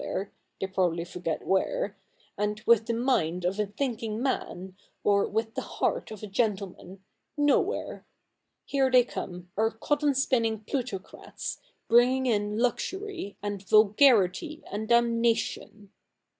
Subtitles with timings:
[0.03, 0.25] 'e—
[0.59, 1.95] they probably forget where—
[2.35, 7.03] and with the nwid of a thinki?ig man, or with the heart of a gentleman,
[7.37, 8.03] ?iowhere.
[8.65, 15.91] Here they come, our cotton spin?ii?ig plutocrats, bringifig in luxury, and vulgarity, and damna tion